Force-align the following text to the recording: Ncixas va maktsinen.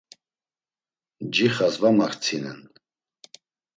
Ncixas 1.27 1.75
va 1.83 1.91
maktsinen. 1.99 2.59